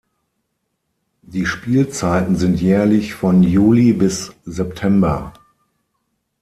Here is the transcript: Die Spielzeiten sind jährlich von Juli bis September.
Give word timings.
Die 1.21 1.45
Spielzeiten 1.45 2.35
sind 2.35 2.59
jährlich 2.59 3.13
von 3.13 3.43
Juli 3.43 3.93
bis 3.93 4.33
September. 4.45 5.31